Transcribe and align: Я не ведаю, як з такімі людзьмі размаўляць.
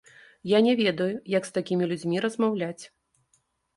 Я 0.51 0.61
не 0.67 0.73
ведаю, 0.79 1.09
як 1.37 1.45
з 1.49 1.55
такімі 1.57 1.91
людзьмі 1.93 2.17
размаўляць. 2.29 2.83